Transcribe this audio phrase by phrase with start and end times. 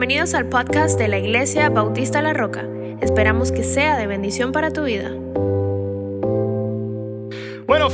[0.00, 2.66] Bienvenidos al podcast de la Iglesia Bautista La Roca.
[3.02, 5.10] Esperamos que sea de bendición para tu vida.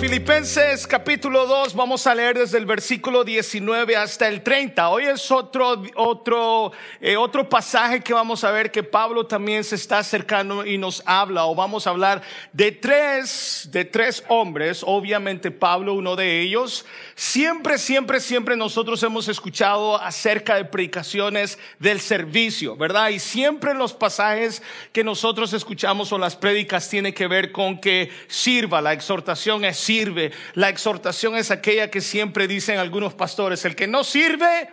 [0.01, 4.91] Filipenses capítulo 2, vamos a leer desde el versículo 19 hasta el 30.
[4.91, 9.77] Hoy es otro, otro, eh, otro pasaje que vamos a ver que Pablo también se
[9.77, 12.21] está acercando y nos habla, o vamos a hablar
[12.53, 16.85] de tres, de tres hombres, obviamente Pablo uno de ellos.
[17.15, 23.09] Siempre, siempre, siempre nosotros hemos escuchado acerca de predicaciones del servicio, ¿verdad?
[23.09, 28.11] Y siempre los pasajes que nosotros escuchamos o las prédicas tiene que ver con que
[28.29, 30.32] sirva la exhortación sirve.
[30.54, 34.69] La exhortación es aquella que siempre dicen algunos pastores, el que no sirve,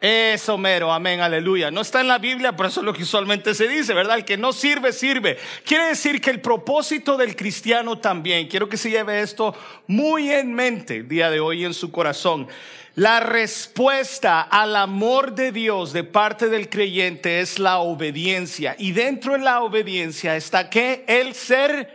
[0.00, 1.70] es Homero, amén, aleluya.
[1.70, 4.18] No está en la Biblia, pero eso es lo que usualmente se dice, ¿verdad?
[4.18, 5.38] El que no sirve, sirve.
[5.64, 9.54] Quiere decir que el propósito del cristiano también, quiero que se lleve esto
[9.86, 12.48] muy en mente el día de hoy en su corazón.
[12.96, 18.76] La respuesta al amor de Dios de parte del creyente es la obediencia.
[18.78, 21.93] Y dentro de la obediencia está que el ser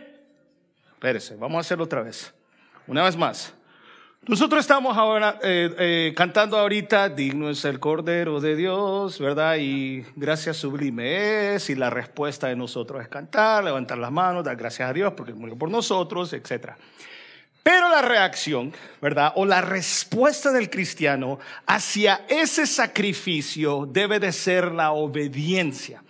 [1.00, 2.34] Espérese, vamos a hacerlo otra vez.
[2.86, 3.54] Una vez más.
[4.26, 9.56] Nosotros estamos ahora eh, eh, cantando ahorita, digno es el Cordero de Dios, ¿verdad?
[9.58, 14.56] Y gracias sublime es, y la respuesta de nosotros es cantar, levantar las manos, dar
[14.56, 16.72] gracias a Dios porque murió por nosotros, etc.
[17.62, 18.72] Pero la reacción,
[19.02, 19.32] ¿verdad?
[19.36, 26.02] O la respuesta del cristiano hacia ese sacrificio debe de ser la obediencia.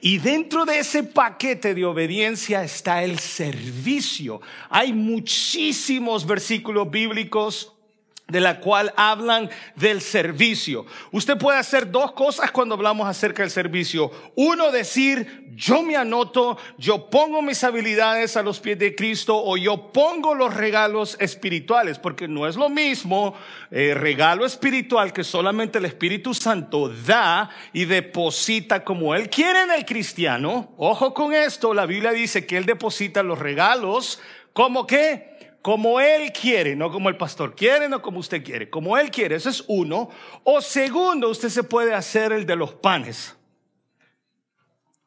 [0.00, 4.40] Y dentro de ese paquete de obediencia está el servicio.
[4.70, 7.73] Hay muchísimos versículos bíblicos
[8.26, 10.86] de la cual hablan del servicio.
[11.12, 14.10] Usted puede hacer dos cosas cuando hablamos acerca del servicio.
[14.34, 19.58] Uno, decir, yo me anoto, yo pongo mis habilidades a los pies de Cristo o
[19.58, 23.34] yo pongo los regalos espirituales, porque no es lo mismo
[23.70, 29.70] eh, regalo espiritual que solamente el Espíritu Santo da y deposita como Él quiere en
[29.72, 30.72] el cristiano.
[30.78, 34.18] Ojo con esto, la Biblia dice que Él deposita los regalos
[34.54, 35.33] como que
[35.64, 39.36] como Él quiere, no como el pastor quiere, no como usted quiere, como Él quiere,
[39.36, 40.10] eso es uno.
[40.42, 43.34] O segundo, usted se puede hacer el de los panes.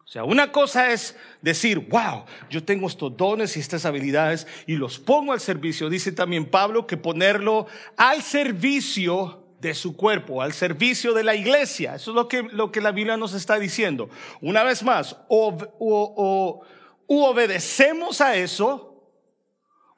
[0.04, 4.78] O sea, una cosa es decir, wow, yo tengo estos dones y estas habilidades y
[4.78, 5.92] los pongo al servicio.
[5.92, 11.94] Dice también Pablo que ponerlo al servicio de su cuerpo, al servicio de la iglesia.
[11.94, 14.10] Eso es lo que, lo que la Biblia nos está diciendo.
[14.42, 16.62] Una vez más, o, o,
[17.06, 18.87] o obedecemos a eso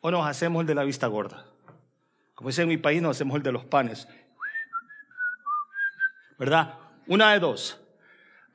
[0.01, 1.45] o nos hacemos el de la vista gorda.
[2.35, 4.07] Como dice en mi país, nos hacemos el de los panes.
[6.37, 6.75] ¿Verdad?
[7.07, 7.77] Una de dos.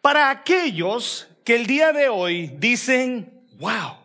[0.01, 3.97] Para aquellos que el día de hoy dicen, wow,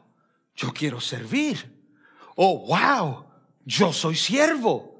[0.55, 1.79] yo quiero servir.
[2.35, 3.25] O wow,
[3.65, 4.99] yo soy siervo.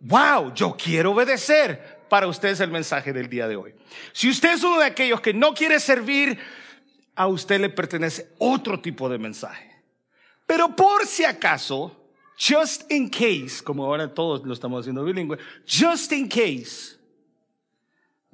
[0.00, 1.98] Wow, yo quiero obedecer.
[2.08, 3.74] Para ustedes el mensaje del día de hoy.
[4.12, 6.38] Si usted es uno de aquellos que no quiere servir,
[7.14, 9.67] a usted le pertenece otro tipo de mensaje.
[10.48, 11.94] Pero por si acaso,
[12.38, 15.36] just in case, como ahora todos lo estamos haciendo bilingüe,
[15.66, 16.96] just in case,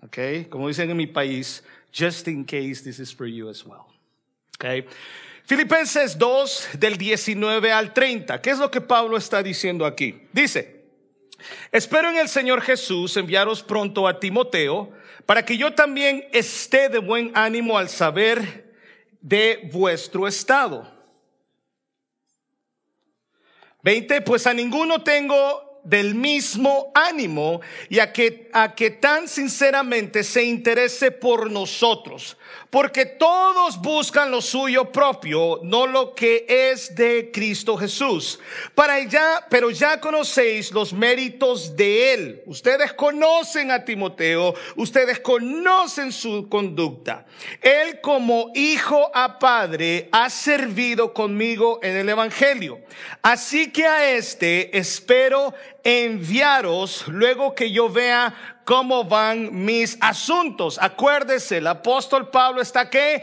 [0.00, 3.86] ok, como dicen en mi país, just in case this is for you as well.
[4.60, 4.86] Ok.
[5.44, 8.40] Filipenses 2 del 19 al 30.
[8.40, 10.22] ¿Qué es lo que Pablo está diciendo aquí?
[10.32, 10.84] Dice,
[11.72, 14.92] espero en el Señor Jesús enviaros pronto a Timoteo
[15.26, 18.72] para que yo también esté de buen ánimo al saber
[19.20, 20.93] de vuestro estado
[23.84, 30.24] 20, pues a ninguno tengo del mismo ánimo y a que, a que tan sinceramente
[30.24, 32.38] se interese por nosotros
[32.74, 38.40] porque todos buscan lo suyo propio, no lo que es de Cristo Jesús.
[38.74, 42.42] Para ya, pero ya conocéis los méritos de él.
[42.46, 47.26] Ustedes conocen a Timoteo, ustedes conocen su conducta.
[47.62, 52.80] Él como hijo a padre ha servido conmigo en el evangelio.
[53.22, 55.54] Así que a este espero
[55.84, 58.34] enviaros luego que yo vea
[58.64, 60.78] cómo van mis asuntos.
[60.80, 63.22] Acuérdese, el apóstol Pablo está que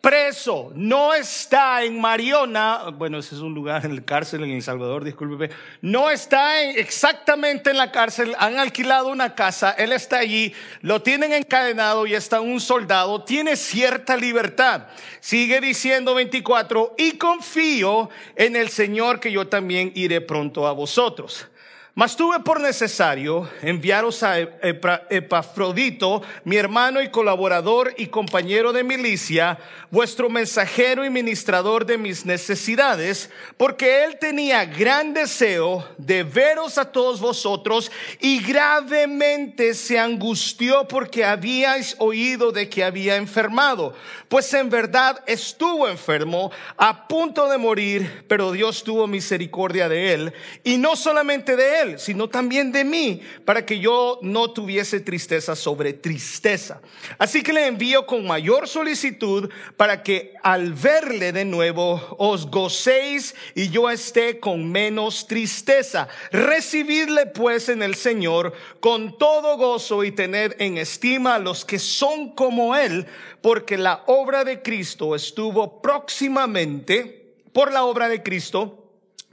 [0.00, 4.62] preso, no está en Mariona, bueno, ese es un lugar en la cárcel en El
[4.62, 10.54] Salvador, discúlpeme, no está exactamente en la cárcel, han alquilado una casa, él está allí,
[10.80, 14.86] lo tienen encadenado y está un soldado, tiene cierta libertad.
[15.20, 21.46] Sigue diciendo 24, y confío en el Señor que yo también iré pronto a vosotros.
[21.92, 29.58] Mas tuve por necesario enviaros a Epafrodito, mi hermano y colaborador y compañero de milicia,
[29.90, 36.92] vuestro mensajero y ministrador de mis necesidades, porque él tenía gran deseo de veros a
[36.92, 37.90] todos vosotros
[38.20, 43.94] y gravemente se angustió porque habíais oído de que había enfermado.
[44.28, 50.32] Pues en verdad estuvo enfermo, a punto de morir, pero Dios tuvo misericordia de él,
[50.62, 55.56] y no solamente de él, sino también de mí, para que yo no tuviese tristeza
[55.56, 56.80] sobre tristeza.
[57.18, 63.34] Así que le envío con mayor solicitud para que al verle de nuevo os gocéis
[63.54, 66.08] y yo esté con menos tristeza.
[66.32, 71.78] Recibidle pues en el Señor con todo gozo y tened en estima a los que
[71.78, 73.06] son como Él,
[73.40, 78.79] porque la obra de Cristo estuvo próximamente, por la obra de Cristo,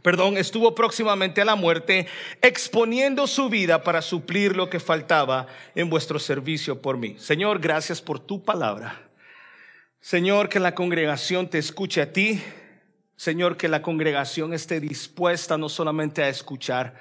[0.01, 2.07] perdón, estuvo próximamente a la muerte,
[2.41, 7.15] exponiendo su vida para suplir lo que faltaba en vuestro servicio por mí.
[7.17, 9.01] Señor, gracias por tu palabra.
[9.99, 12.41] Señor, que la congregación te escuche a ti.
[13.15, 16.95] Señor, que la congregación esté dispuesta no solamente a escuchar,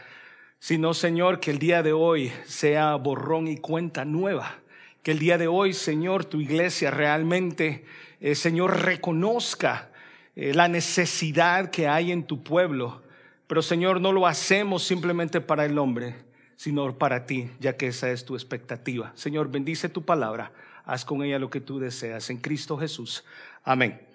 [0.58, 4.56] sino, Señor, que el día de hoy sea borrón y cuenta nueva.
[5.02, 7.84] Que el día de hoy, Señor, tu iglesia realmente,
[8.20, 9.90] eh, Señor, reconozca
[10.36, 13.02] eh, la necesidad que hay en tu pueblo.
[13.46, 16.14] Pero Señor, no lo hacemos simplemente para el hombre,
[16.56, 19.12] sino para ti, ya que esa es tu expectativa.
[19.14, 20.52] Señor, bendice tu palabra,
[20.84, 22.28] haz con ella lo que tú deseas.
[22.28, 23.24] En Cristo Jesús.
[23.64, 24.06] Amén.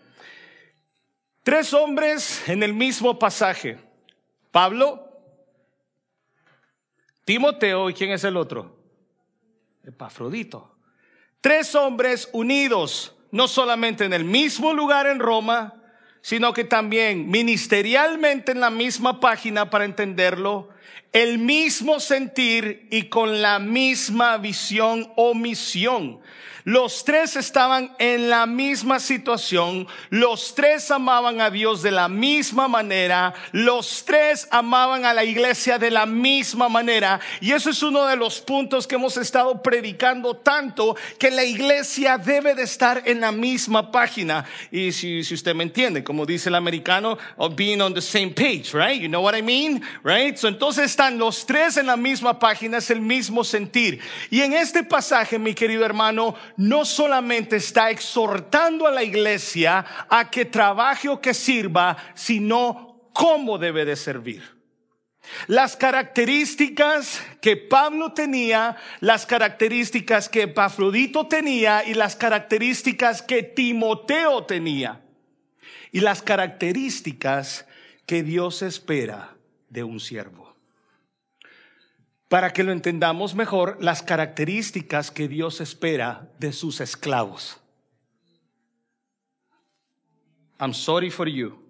[1.43, 3.79] Tres hombres en el mismo pasaje.
[4.51, 5.09] Pablo,
[7.25, 8.77] Timoteo y quién es el otro?
[9.83, 10.75] Epafrodito.
[11.39, 15.80] Tres hombres unidos, no solamente en el mismo lugar en Roma,
[16.21, 20.69] sino que también ministerialmente en la misma página para entenderlo,
[21.13, 26.21] el mismo sentir y con la misma visión o misión.
[26.63, 32.67] Los tres estaban en la misma situación, los tres amaban a Dios de la misma
[32.67, 37.19] manera, los tres amaban a la iglesia de la misma manera.
[37.39, 42.19] Y eso es uno de los puntos que hemos estado predicando tanto, que la iglesia
[42.19, 44.45] debe de estar en la misma página.
[44.71, 48.33] Y si, si usted me entiende, como dice el americano, of being on the same
[48.35, 49.01] page, right?
[49.01, 49.81] You know what I mean?
[50.03, 50.37] Right?
[50.43, 53.99] Entonces están los tres en la misma página, es el mismo sentir.
[54.29, 60.29] Y en este pasaje, mi querido hermano, no solamente está exhortando a la iglesia a
[60.29, 64.43] que trabaje o que sirva, sino cómo debe de servir.
[65.47, 74.43] Las características que Pablo tenía, las características que Pafrodito tenía y las características que Timoteo
[74.45, 75.01] tenía.
[75.91, 77.65] Y las características
[78.05, 79.35] que Dios espera
[79.69, 80.40] de un siervo
[82.31, 87.57] para que lo entendamos mejor, las características que Dios espera de sus esclavos.
[90.57, 91.61] I'm sorry for you.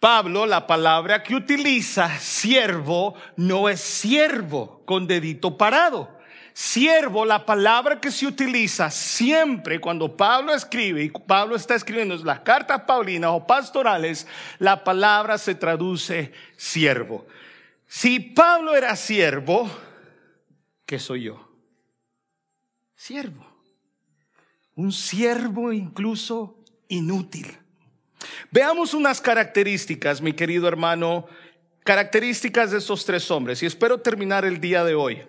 [0.00, 6.10] Pablo, la palabra que utiliza, siervo, no es siervo con dedito parado.
[6.52, 12.40] Siervo, la palabra que se utiliza siempre cuando Pablo escribe, y Pablo está escribiendo las
[12.40, 14.26] cartas paulinas o pastorales,
[14.58, 17.28] la palabra se traduce siervo.
[17.92, 19.68] Si Pablo era siervo,
[20.86, 21.50] ¿qué soy yo?
[22.94, 23.44] Siervo.
[24.76, 27.48] Un siervo incluso inútil.
[28.52, 31.26] Veamos unas características, mi querido hermano,
[31.82, 35.22] características de estos tres hombres y espero terminar el día de hoy.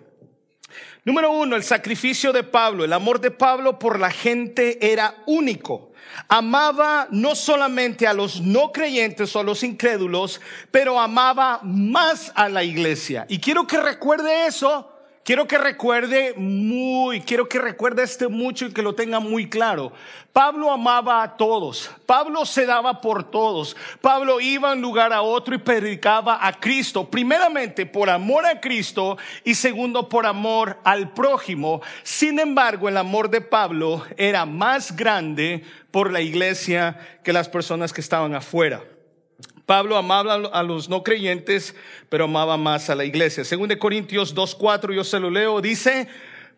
[1.04, 5.91] Número uno, el sacrificio de Pablo, el amor de Pablo por la gente era único.
[6.28, 10.40] Amaba no solamente a los no creyentes o a los incrédulos,
[10.70, 13.26] pero amaba más a la iglesia.
[13.28, 14.91] Y quiero que recuerde eso
[15.24, 19.92] quiero que recuerde muy, quiero que recuerde este mucho y que lo tenga muy claro.
[20.32, 21.90] Pablo amaba a todos.
[22.06, 23.76] Pablo se daba por todos.
[24.00, 27.10] Pablo iba de un lugar a otro y predicaba a Cristo.
[27.10, 31.82] Primeramente por amor a Cristo y segundo por amor al prójimo.
[32.02, 37.92] Sin embargo, el amor de Pablo era más grande por la iglesia que las personas
[37.92, 38.82] que estaban afuera.
[39.66, 41.74] Pablo amaba a los no creyentes,
[42.08, 43.44] pero amaba más a la iglesia.
[43.44, 46.08] Según de Corintios 2.4, yo se lo leo, dice,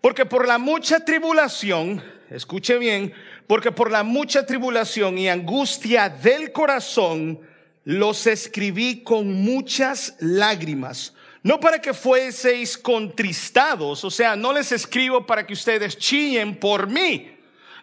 [0.00, 3.12] porque por la mucha tribulación, escuche bien,
[3.46, 7.40] porque por la mucha tribulación y angustia del corazón,
[7.84, 11.12] los escribí con muchas lágrimas.
[11.42, 16.86] No para que fueseis contristados, o sea, no les escribo para que ustedes chillen por
[16.86, 17.33] mí,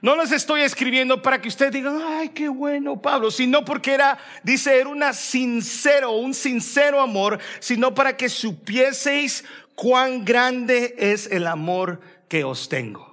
[0.02, 4.18] No les estoy escribiendo para que ustedes digan, ay, qué bueno, Pablo, sino porque era,
[4.42, 11.46] dice, era una sincero, un sincero amor, sino para que supieseis cuán grande es el
[11.46, 13.12] amor que os tengo.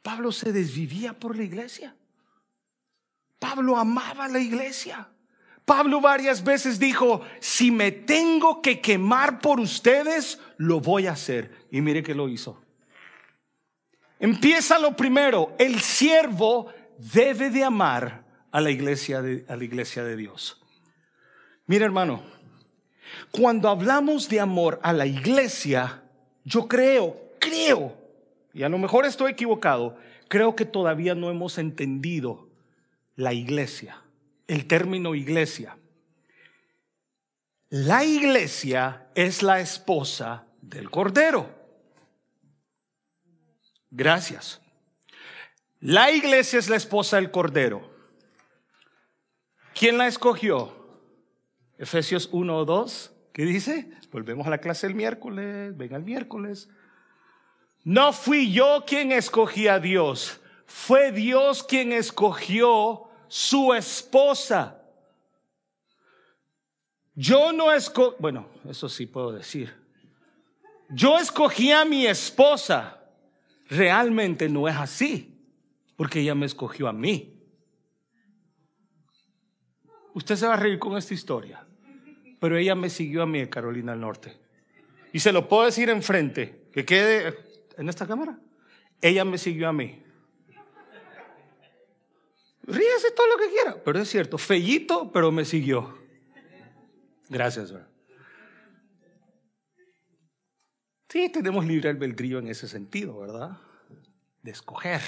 [0.00, 1.94] Pablo se desvivía por la iglesia.
[3.38, 5.08] Pablo amaba la iglesia.
[5.66, 11.66] Pablo varias veces dijo, si me tengo que quemar por ustedes, lo voy a hacer.
[11.70, 12.63] Y mire que lo hizo.
[14.18, 20.04] Empieza lo primero, el siervo debe de amar a la iglesia de, a la iglesia
[20.04, 20.60] de Dios.
[21.66, 22.22] Mira hermano,
[23.30, 26.02] cuando hablamos de amor a la iglesia,
[26.44, 27.96] yo creo, creo,
[28.52, 29.96] y a lo mejor estoy equivocado,
[30.28, 32.48] creo que todavía no hemos entendido
[33.16, 34.02] la iglesia,
[34.46, 35.76] el término iglesia.
[37.70, 41.63] La iglesia es la esposa del Cordero.
[43.96, 44.60] Gracias.
[45.78, 47.88] La iglesia es la esposa del Cordero.
[49.72, 50.74] ¿Quién la escogió?
[51.78, 53.12] Efesios 1 o 2.
[53.32, 53.88] ¿Qué dice?
[54.10, 55.76] Volvemos a la clase el miércoles.
[55.76, 56.68] Venga el miércoles.
[57.84, 60.40] No fui yo quien escogí a Dios.
[60.66, 64.82] Fue Dios quien escogió su esposa.
[67.14, 69.72] Yo no escogí, bueno, eso sí puedo decir.
[70.88, 73.03] Yo escogí a mi esposa.
[73.68, 75.38] Realmente no es así,
[75.96, 77.40] porque ella me escogió a mí.
[80.14, 81.66] Usted se va a reír con esta historia,
[82.38, 84.36] pero ella me siguió a mí en Carolina del Norte.
[85.12, 87.36] Y se lo puedo decir enfrente, que quede
[87.76, 88.38] en esta cámara.
[89.00, 90.02] Ella me siguió a mí.
[92.66, 95.98] Ríese todo lo que quiera, pero es cierto, fellito, pero me siguió.
[97.28, 97.93] Gracias, ¿verdad?
[101.14, 103.56] Sí, tenemos libre albedrío en ese sentido, ¿verdad?
[104.42, 105.00] De escoger.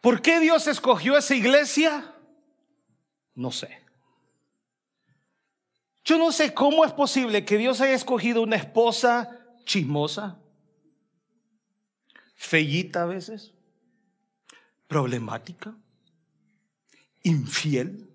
[0.00, 2.14] ¿Por qué Dios escogió esa iglesia?
[3.34, 3.82] No sé.
[6.04, 10.38] Yo no sé cómo es posible que Dios haya escogido una esposa chismosa,
[12.36, 13.54] fellita a veces,
[14.86, 15.74] problemática,
[17.24, 18.08] infiel.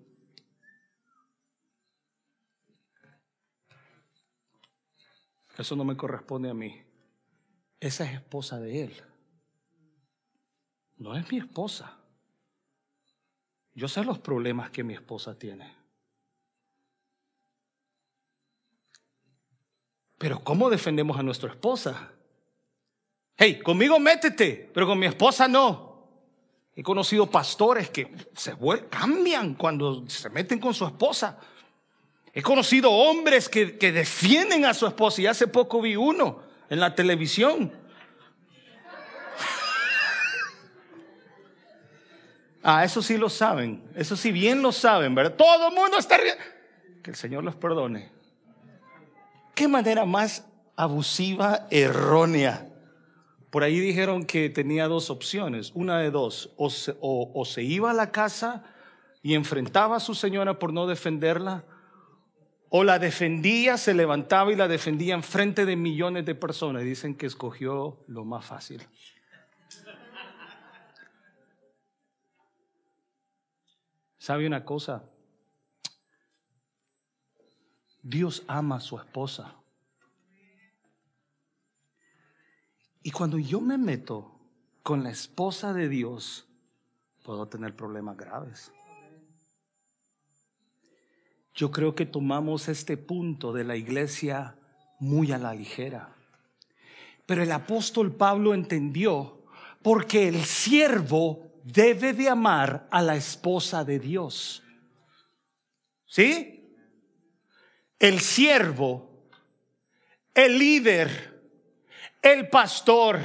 [5.60, 6.82] Eso no me corresponde a mí.
[7.78, 9.02] Esa es esposa de él.
[10.96, 11.98] No es mi esposa.
[13.74, 15.76] Yo sé los problemas que mi esposa tiene.
[20.16, 22.10] Pero ¿cómo defendemos a nuestra esposa?
[23.36, 26.08] Hey, conmigo métete, pero con mi esposa no.
[26.74, 28.56] He conocido pastores que se
[28.88, 31.38] cambian cuando se meten con su esposa.
[32.32, 36.94] He conocido hombres que, defienden a su esposa y hace poco vi uno en la
[36.94, 37.72] televisión.
[42.62, 45.34] Ah, eso sí lo saben, eso sí bien lo saben, ¿verdad?
[45.34, 46.18] Todo el mundo está...
[47.02, 48.12] Que el Señor los perdone.
[49.54, 50.46] ¿Qué manera más
[50.76, 52.68] abusiva, errónea?
[53.48, 57.90] Por ahí dijeron que tenía dos opciones, una de dos, o se, o se iba
[57.90, 58.62] a la casa
[59.22, 61.64] y enfrentaba a su señora por no defenderla,
[62.70, 66.84] o la defendía, se levantaba y la defendía en frente de millones de personas.
[66.84, 68.86] Dicen que escogió lo más fácil.
[74.18, 75.04] ¿Sabe una cosa?
[78.02, 79.56] Dios ama a su esposa.
[83.02, 84.38] Y cuando yo me meto
[84.84, 86.46] con la esposa de Dios,
[87.24, 88.72] puedo tener problemas graves.
[91.60, 94.56] Yo creo que tomamos este punto de la iglesia
[94.98, 96.16] muy a la ligera.
[97.26, 99.42] Pero el apóstol Pablo entendió
[99.82, 104.62] porque el siervo debe de amar a la esposa de Dios.
[106.06, 106.72] ¿Sí?
[107.98, 109.28] El siervo,
[110.32, 111.42] el líder,
[112.22, 113.20] el pastor,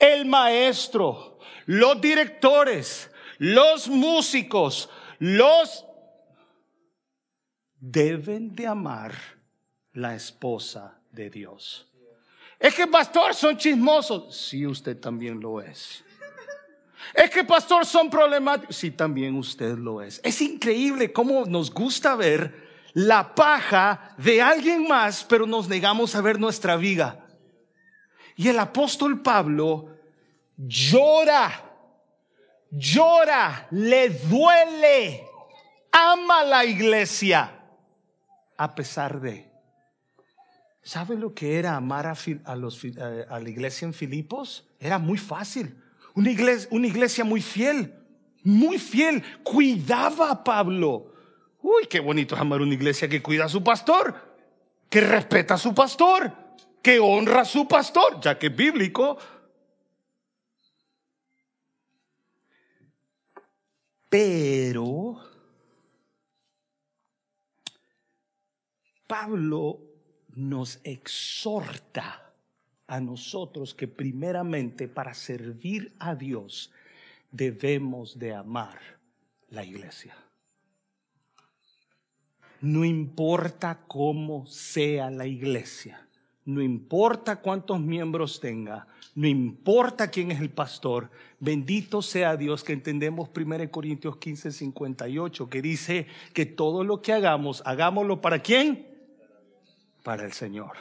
[0.00, 5.84] el maestro, los directores, los músicos, los
[7.90, 9.12] deben de amar
[9.92, 11.86] la esposa de Dios.
[12.58, 14.34] Es que pastor son chismosos.
[14.34, 16.02] Sí, usted también lo es.
[17.12, 18.74] Es que pastor son problemáticos.
[18.74, 20.20] Sí, también usted lo es.
[20.24, 22.64] Es increíble cómo nos gusta ver
[22.94, 27.26] la paja de alguien más, pero nos negamos a ver nuestra viga.
[28.36, 29.90] Y el apóstol Pablo
[30.56, 31.70] llora,
[32.70, 35.26] llora, le duele,
[35.92, 37.53] ama la iglesia
[38.56, 39.50] a pesar de.
[40.82, 42.82] ¿Sabe lo que era amar a, los,
[43.28, 44.68] a, la iglesia en Filipos?
[44.78, 45.74] Era muy fácil.
[46.14, 47.94] Una iglesia, una iglesia muy fiel,
[48.42, 49.22] muy fiel.
[49.42, 51.12] Cuidaba a Pablo.
[51.62, 54.14] Uy, qué bonito es amar una iglesia que cuida a su pastor,
[54.90, 56.30] que respeta a su pastor,
[56.82, 59.16] que honra a su pastor, ya que es bíblico.
[64.10, 65.33] Pero
[69.06, 69.80] Pablo
[70.34, 72.32] nos exhorta
[72.86, 76.72] a nosotros que primeramente para servir a Dios
[77.30, 78.78] debemos de amar
[79.50, 80.16] la iglesia.
[82.60, 86.08] No importa cómo sea la iglesia,
[86.46, 92.72] no importa cuántos miembros tenga, no importa quién es el pastor, bendito sea Dios que
[92.72, 98.93] entendemos 1 Corintios 15, 58, que dice que todo lo que hagamos, hagámoslo para quién?
[100.04, 100.72] Para el Señor.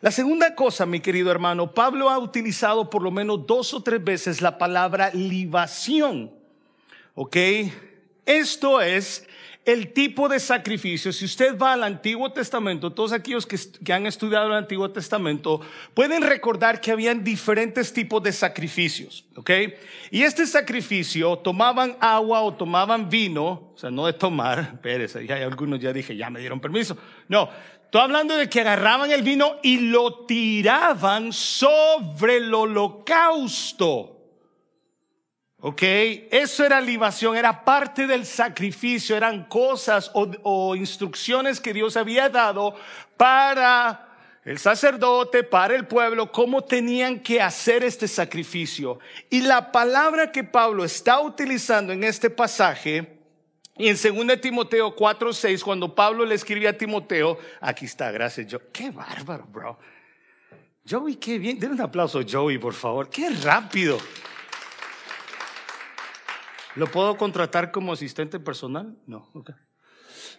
[0.00, 4.02] La segunda cosa, mi querido hermano, Pablo ha utilizado por lo menos dos o tres
[4.02, 6.32] veces la palabra libación.
[7.16, 7.36] ¿Ok?
[8.24, 9.26] Esto es
[9.64, 11.12] el tipo de sacrificio.
[11.12, 15.60] Si usted va al Antiguo Testamento, todos aquellos que, han estudiado el Antiguo Testamento
[15.92, 19.50] pueden recordar que habían diferentes tipos de sacrificios, ¿ok?
[20.10, 25.36] Y este sacrificio tomaban agua o tomaban vino, o sea, no de tomar, espérese, ya
[25.36, 26.96] hay algunos ya dije, ya me dieron permiso.
[27.28, 27.50] No,
[27.84, 34.19] estoy hablando de que agarraban el vino y lo tiraban sobre el holocausto.
[35.62, 35.82] ¿Ok?
[35.82, 42.74] Eso era libación, era parte del sacrificio, eran cosas o, instrucciones que Dios había dado
[43.18, 44.08] para
[44.42, 49.00] el sacerdote, para el pueblo, cómo tenían que hacer este sacrificio.
[49.28, 53.18] Y la palabra que Pablo está utilizando en este pasaje,
[53.76, 58.46] y en 2 Timoteo 4, 6, cuando Pablo le escribe a Timoteo, aquí está, gracias,
[58.50, 58.64] Joey.
[58.72, 59.78] Qué bárbaro, bro.
[60.88, 61.58] Joey, qué bien.
[61.58, 63.10] Denle un aplauso a Joey, por favor.
[63.10, 63.98] Qué rápido.
[66.76, 68.96] ¿Lo puedo contratar como asistente personal?
[69.06, 69.28] No.
[69.34, 69.54] Okay.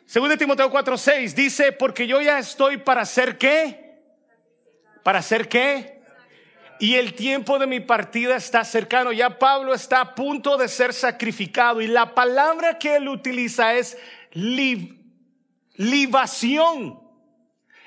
[0.05, 4.01] Segundo Timoteo 4:6 dice, porque yo ya estoy para hacer qué?
[5.03, 6.01] ¿Para hacer qué?
[6.79, 9.11] Y el tiempo de mi partida está cercano.
[9.11, 11.79] Ya Pablo está a punto de ser sacrificado.
[11.79, 13.97] Y la palabra que él utiliza es
[15.75, 17.00] libación.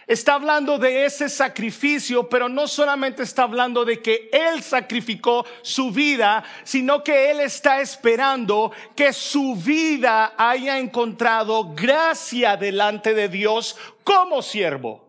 [0.07, 5.91] Está hablando de ese sacrificio, pero no solamente está hablando de que Él sacrificó su
[5.91, 13.77] vida, sino que Él está esperando que su vida haya encontrado gracia delante de Dios
[14.05, 15.05] como siervo.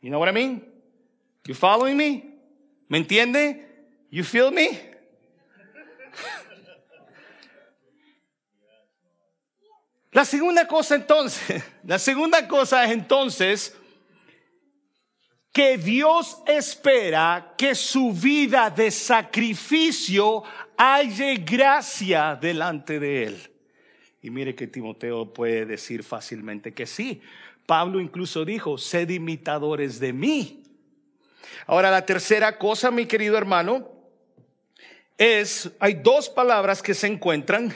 [0.00, 0.66] You know what I mean?
[1.44, 2.38] You following me?
[2.88, 3.66] ¿Me entiende?
[4.10, 4.90] You feel me?
[10.12, 13.76] La segunda cosa entonces, la segunda cosa es entonces
[15.52, 20.42] que Dios espera que su vida de sacrificio
[20.76, 23.50] haya gracia delante de él.
[24.22, 27.20] Y mire que Timoteo puede decir fácilmente que sí.
[27.66, 30.62] Pablo incluso dijo, sed imitadores de mí.
[31.66, 33.88] Ahora la tercera cosa, mi querido hermano,
[35.18, 37.74] es, hay dos palabras que se encuentran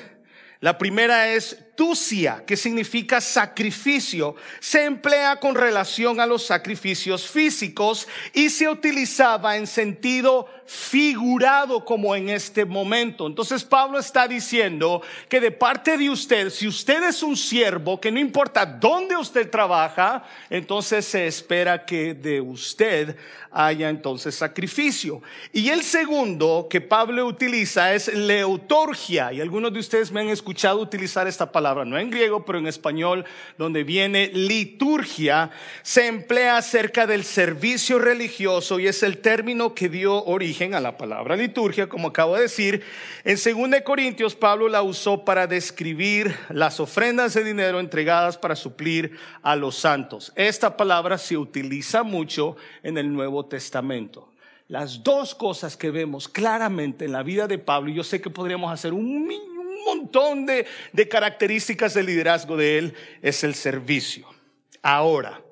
[0.64, 4.36] la primera es tucia, que significa sacrificio.
[4.60, 12.14] Se emplea con relación a los sacrificios físicos y se utilizaba en sentido figurado como
[12.16, 13.26] en este momento.
[13.26, 18.10] Entonces Pablo está diciendo que de parte de usted, si usted es un siervo, que
[18.10, 23.16] no importa dónde usted trabaja, entonces se espera que de usted
[23.54, 25.22] haya entonces sacrificio.
[25.52, 29.32] Y el segundo que Pablo utiliza es leutorgia.
[29.32, 32.66] Y algunos de ustedes me han escuchado utilizar esta palabra, no en griego, pero en
[32.66, 33.24] español,
[33.56, 35.50] donde viene liturgia,
[35.82, 40.98] se emplea acerca del servicio religioso y es el término que dio origen a la
[40.98, 42.82] palabra liturgia, como acabo de decir.
[43.24, 49.16] En 2 Corintios, Pablo la usó para describir las ofrendas de dinero entregadas para suplir
[49.42, 50.32] a los santos.
[50.36, 54.28] Esta palabra se utiliza mucho en el Nuevo Testamento.
[54.68, 58.30] Las dos cosas que vemos claramente en la vida de Pablo, y yo sé que
[58.30, 59.30] podríamos hacer un,
[59.84, 64.26] montón de, de características de liderazgo de él, es el servicio.
[64.82, 65.42] Ahora,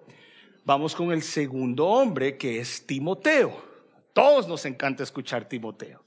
[0.64, 3.70] vamos con el segundo hombre, que es Timoteo.
[4.12, 6.02] Todos nos encanta escuchar Timoteo.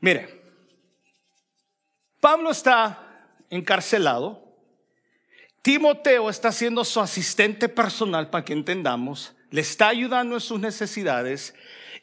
[0.00, 0.42] Mire,
[2.20, 4.44] Pablo está encarcelado.
[5.62, 11.54] Timoteo está siendo su asistente personal, para que entendamos le está ayudando en sus necesidades.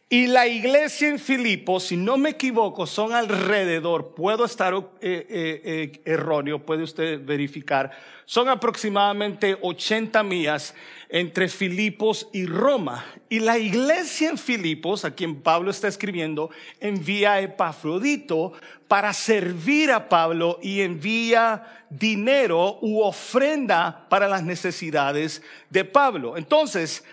[0.08, 5.62] Y la iglesia en Filipos, si no me equivoco, son alrededor, puedo estar eh, eh,
[5.66, 7.92] eh, erróneo, puede usted verificar,
[8.26, 10.76] son aproximadamente 80 millas
[11.10, 13.04] entre Filipos y Roma.
[13.30, 18.54] Y la iglesia en Filipos, a quien Pablo está escribiendo, envía a Epafrodito
[18.88, 26.38] para servir a Pablo y envía dinero u ofrenda para las necesidades de Pablo.
[26.38, 27.04] Entonces,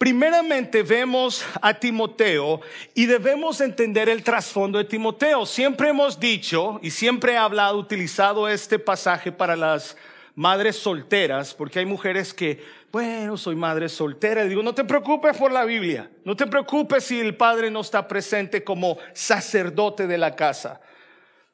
[0.00, 2.62] Primeramente vemos a Timoteo
[2.94, 5.44] y debemos entender el trasfondo de Timoteo.
[5.44, 9.98] Siempre hemos dicho y siempre he hablado, utilizado este pasaje para las
[10.34, 14.42] madres solteras, porque hay mujeres que, bueno, soy madre soltera.
[14.42, 17.82] Y digo, no te preocupes por la Biblia, no te preocupes si el padre no
[17.82, 20.80] está presente como sacerdote de la casa.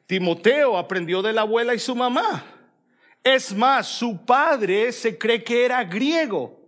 [0.06, 2.44] Timoteo aprendió de la abuela y su mamá.
[3.24, 6.65] Es más, su padre se cree que era griego.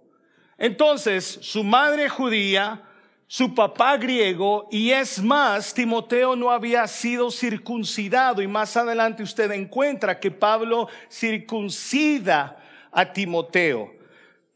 [0.58, 2.82] Entonces, su madre judía,
[3.28, 9.52] su papá griego, y es más, Timoteo no había sido circuncidado, y más adelante usted
[9.52, 12.56] encuentra que Pablo circuncida
[12.90, 13.98] a Timoteo.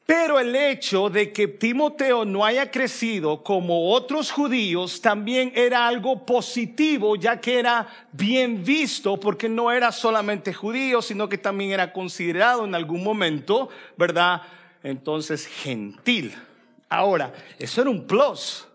[0.04, 6.26] Pero el hecho de que Timoteo no haya crecido como otros judíos también era algo
[6.26, 11.92] positivo, ya que era bien visto, porque no era solamente judío, sino que también era
[11.92, 14.42] considerado en algún momento, ¿verdad?
[14.82, 16.34] Entonces gentil.
[16.88, 18.66] Ahora, eso era un plus.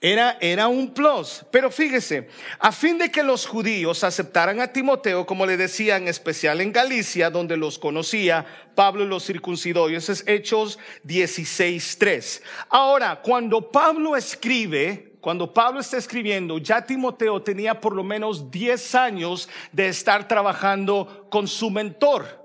[0.00, 1.44] Era, era un plus.
[1.50, 6.08] Pero fíjese, a fin de que los judíos aceptaran a Timoteo, como le decía, en
[6.08, 9.90] especial en Galicia, donde los conocía, Pablo los circuncidó.
[9.90, 12.42] Y eso es Hechos 16.3.
[12.70, 18.94] Ahora, cuando Pablo escribe, cuando Pablo está escribiendo, ya Timoteo tenía por lo menos 10
[18.94, 22.40] años de estar trabajando con su mentor.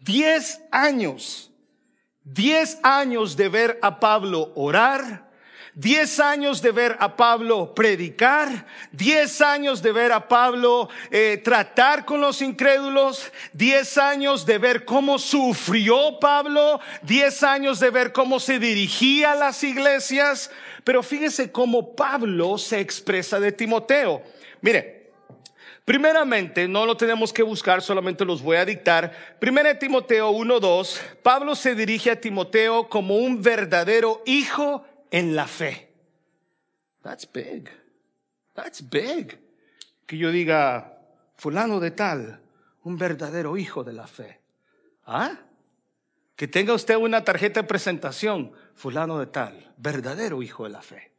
[0.00, 1.49] 10 años.
[2.24, 5.30] Diez años de ver a Pablo orar,
[5.74, 12.04] diez años de ver a Pablo predicar, diez años de ver a Pablo eh, tratar
[12.04, 18.38] con los incrédulos, diez años de ver cómo sufrió Pablo, diez años de ver cómo
[18.38, 20.50] se dirigía a las iglesias.
[20.84, 24.22] Pero fíjese cómo Pablo se expresa de Timoteo.
[24.60, 24.99] Mire,
[25.90, 29.10] Primeramente, no lo tenemos que buscar, solamente los voy a dictar.
[29.40, 35.92] Primera Timoteo 1.2, Pablo se dirige a Timoteo como un verdadero hijo en la fe.
[37.02, 37.68] That's big.
[38.54, 39.36] That's big.
[40.06, 40.96] Que yo diga,
[41.34, 42.40] fulano de tal,
[42.84, 44.38] un verdadero hijo de la fe.
[45.06, 45.40] ¿Ah?
[46.36, 51.09] Que tenga usted una tarjeta de presentación, fulano de tal, verdadero hijo de la fe.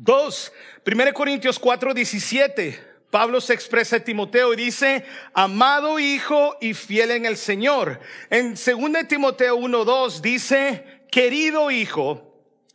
[0.00, 0.52] Dos,
[0.86, 2.78] 1 Corintios 4, 17.
[3.10, 7.98] Pablo se expresa a Timoteo y dice, amado hijo y fiel en el Señor.
[8.30, 12.24] En 2 Timoteo 1, 2 dice, querido hijo.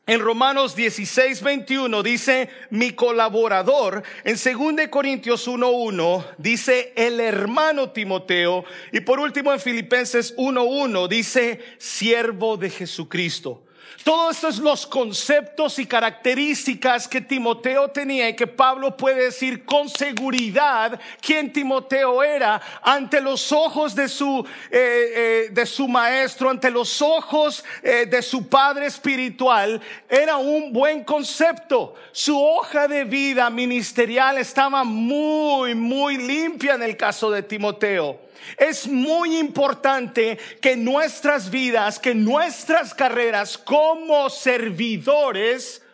[0.06, 4.04] En Romanos 16, 21 dice, mi colaborador.
[4.26, 8.66] En 2 Corintios 1, 1 dice, el hermano Timoteo.
[8.92, 13.64] Y por último en Filipenses 1, 1 dice, siervo de Jesucristo.
[14.04, 19.88] Todos estos los conceptos y características que Timoteo tenía y que Pablo puede decir con
[19.88, 26.70] seguridad quién Timoteo era ante los ojos de su, eh, eh, de su maestro, ante
[26.70, 31.96] los ojos eh, de su padre espiritual, era un buen concepto.
[32.12, 38.23] Su hoja de vida ministerial estaba muy, muy limpia en el caso de Timoteo.
[38.58, 45.86] Es muy importante que nuestras vidas, que nuestras carreras como servidores,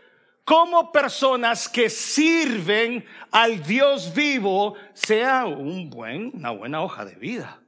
[0.44, 7.60] como personas que sirven al Dios vivo, sea un buen, una buena hoja de vida.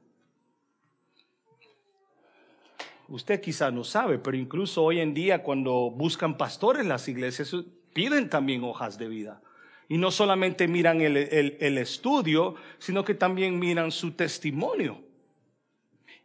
[3.08, 7.54] Usted quizá no sabe, pero incluso hoy en día cuando buscan pastores las iglesias
[7.92, 9.42] piden también hojas de vida.
[9.92, 15.02] Y no solamente miran el, estudio, sino que también miran su testimonio.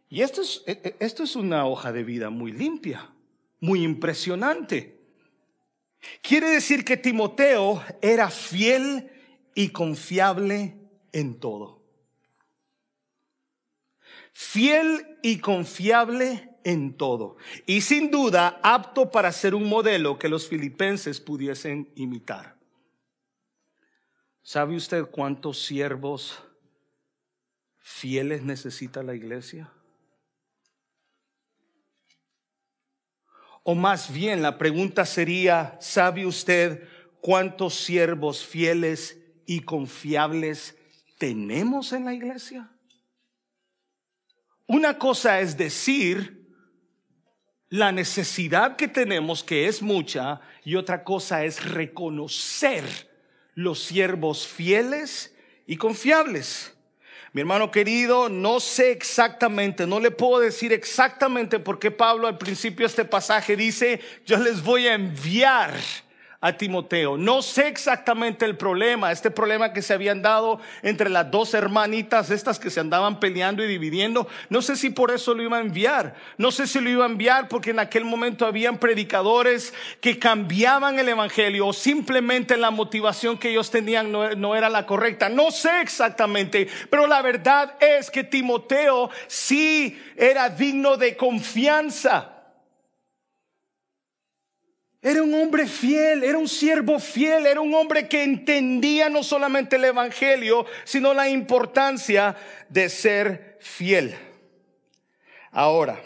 [0.08, 3.10] Y esto es, e, e, esto es una hoja de vida muy limpia,
[3.60, 4.98] muy impresionante.
[6.22, 9.10] Quiere decir que Timoteo era fiel
[9.54, 10.74] y confiable
[11.12, 11.82] en todo.
[14.32, 17.36] Fiel y confiable en todo.
[17.66, 22.57] Y sin duda apto para ser un modelo que los filipenses pudiesen imitar.
[24.48, 26.42] ¿Sabe usted cuántos siervos
[27.76, 29.70] fieles necesita la iglesia?
[33.62, 36.88] O más bien la pregunta sería, ¿sabe usted
[37.20, 40.78] cuántos siervos fieles y confiables
[41.18, 42.70] tenemos en la iglesia?
[44.66, 46.48] Una cosa es decir,
[47.68, 53.07] la necesidad que tenemos, que es mucha, y otra cosa es reconocer
[53.58, 55.34] los siervos fieles
[55.66, 56.72] y confiables.
[57.32, 62.38] Mi hermano querido, no sé exactamente, no le puedo decir exactamente por qué Pablo al
[62.38, 65.74] principio de este pasaje dice, yo les voy a enviar
[66.40, 67.16] a Timoteo.
[67.16, 72.30] No sé exactamente el problema, este problema que se habían dado entre las dos hermanitas,
[72.30, 74.28] estas que se andaban peleando y dividiendo.
[74.48, 76.14] No sé si por eso lo iba a enviar.
[76.36, 80.98] No sé si lo iba a enviar porque en aquel momento habían predicadores que cambiaban
[81.00, 85.28] el evangelio o simplemente la motivación que ellos tenían no, era la correcta.
[85.28, 92.37] No sé exactamente, pero la verdad es que Timoteo sí era digno de confianza.
[95.00, 99.76] Era un hombre fiel, era un siervo fiel, era un hombre que entendía no solamente
[99.76, 102.34] el Evangelio, sino la importancia
[102.68, 104.16] de ser fiel.
[105.52, 106.00] Ahora,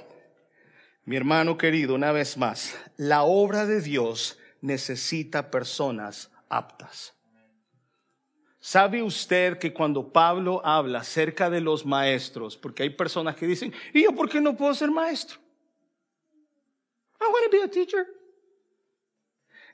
[1.05, 7.15] mi hermano querido, una vez más, la obra de Dios necesita personas aptas.
[8.61, 13.73] ¿Sabe usted que cuando Pablo habla acerca de los maestros, porque hay personas que dicen,
[13.93, 15.41] ¿y yo por qué no puedo ser maestro?
[17.21, 18.07] I want to be a teacher.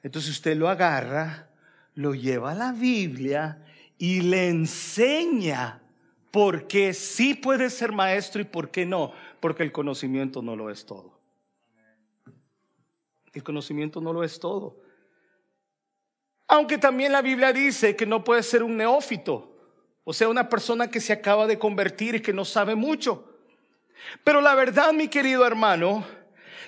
[0.03, 1.49] Entonces usted lo agarra,
[1.95, 3.65] lo lleva a la Biblia
[3.99, 5.81] y le enseña
[6.31, 10.71] por qué sí puede ser maestro y por qué no, porque el conocimiento no lo
[10.71, 11.19] es todo.
[13.33, 14.77] El conocimiento no lo es todo.
[16.47, 19.55] Aunque también la Biblia dice que no puede ser un neófito,
[20.05, 23.39] o sea, una persona que se acaba de convertir y que no sabe mucho.
[24.25, 26.07] Pero la verdad, mi querido hermano,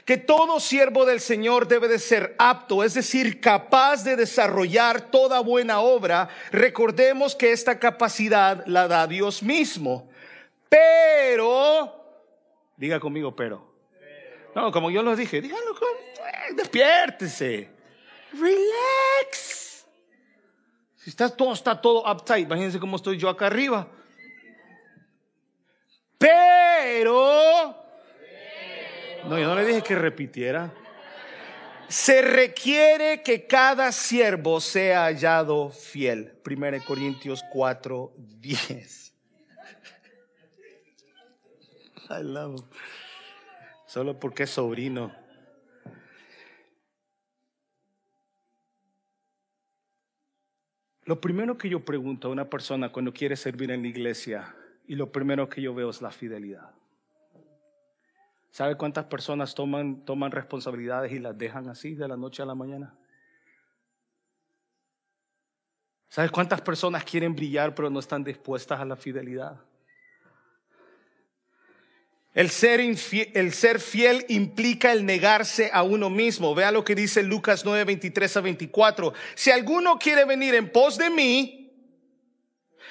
[0.05, 5.41] que todo siervo del Señor debe de ser apto, es decir, capaz de desarrollar toda
[5.41, 6.29] buena obra.
[6.51, 10.09] Recordemos que esta capacidad la da Dios mismo.
[10.69, 11.93] Pero,
[12.77, 13.71] diga conmigo, pero.
[14.55, 17.71] No, como yo lo dije, díganlo eh, despiértese.
[18.33, 19.87] Relax.
[20.97, 23.89] Si está todo, está todo uptight, imagínense cómo estoy yo acá arriba.
[26.19, 27.80] Pero
[29.29, 30.73] no, yo no le dije que repitiera.
[31.89, 36.39] Se requiere que cada siervo sea hallado fiel.
[36.47, 39.15] 1 Corintios 4, 10.
[42.11, 42.63] I love
[43.87, 45.13] Solo porque es sobrino.
[51.05, 54.55] Lo primero que yo pregunto a una persona cuando quiere servir en la iglesia,
[54.87, 56.71] y lo primero que yo veo es la fidelidad.
[58.51, 62.55] ¿Sabe cuántas personas toman, toman responsabilidades y las dejan así de la noche a la
[62.55, 62.95] mañana?
[66.09, 69.61] ¿Sabes cuántas personas quieren brillar pero no están dispuestas a la fidelidad?
[72.35, 76.55] El ser, el ser, fiel implica el negarse a uno mismo.
[76.55, 79.15] Vea lo que dice Lucas 9, 23 a 24.
[79.35, 81.73] Si alguno quiere venir en pos de mí,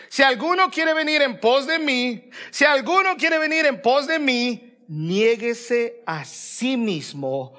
[0.09, 4.19] si alguno quiere venir en pos de mí, si alguno quiere venir en pos de
[4.19, 7.53] mí, niéguese a sí mismo,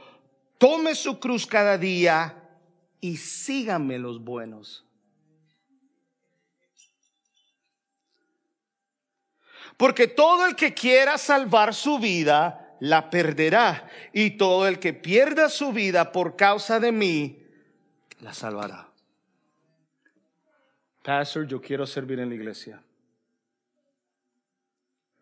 [0.58, 2.36] tome su cruz cada día
[3.00, 4.84] y sígame los buenos.
[9.76, 13.88] Porque todo el que quiera salvar su vida, la perderá.
[14.12, 17.42] Y todo el que pierda su vida por causa de mí,
[18.20, 18.90] la salvará.
[21.02, 22.82] Pastor, yo quiero servir en la iglesia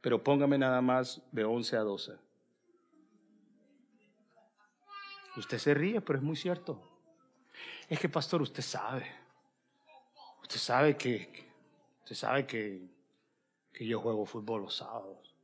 [0.09, 2.13] pero póngame nada más de 11 a 12.
[5.37, 6.81] Usted se ríe, pero es muy cierto.
[7.91, 9.05] Es que, pastor, usted sabe.
[10.41, 11.53] Usted sabe que,
[12.05, 12.89] usted sabe que,
[13.71, 15.37] que yo juego fútbol los sábados.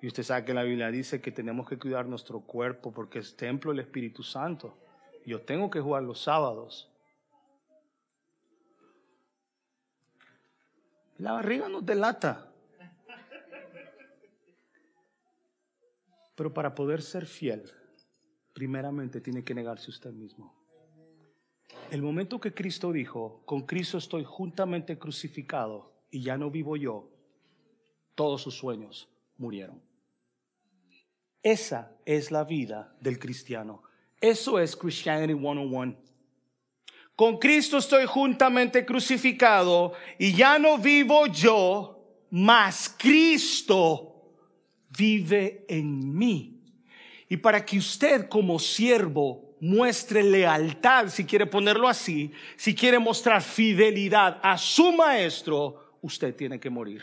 [0.00, 3.36] Y usted sabe que la Biblia dice que tenemos que cuidar nuestro cuerpo porque es
[3.36, 4.78] templo del Espíritu Santo.
[5.26, 6.88] Yo tengo que jugar los sábados.
[11.18, 12.49] La barriga nos delata.
[16.40, 17.70] Pero para poder ser fiel,
[18.54, 20.54] primeramente tiene que negarse usted mismo.
[21.90, 27.10] El momento que Cristo dijo, con Cristo estoy juntamente crucificado y ya no vivo yo,
[28.14, 29.82] todos sus sueños murieron.
[31.42, 33.82] Esa es la vida del cristiano.
[34.18, 35.94] Eso es Christianity 101.
[37.16, 44.09] Con Cristo estoy juntamente crucificado y ya no vivo yo, mas Cristo
[45.00, 46.60] vive en mí.
[47.28, 53.40] Y para que usted como siervo muestre lealtad, si quiere ponerlo así, si quiere mostrar
[53.40, 57.02] fidelidad a su maestro, usted tiene que morir.